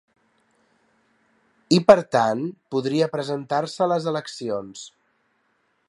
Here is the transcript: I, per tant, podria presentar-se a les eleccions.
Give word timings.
I, 1.77 1.79
per 1.91 1.97
tant, 2.17 2.41
podria 2.77 3.11
presentar-se 3.17 3.85
a 3.87 3.91
les 3.93 4.09
eleccions. 4.15 4.87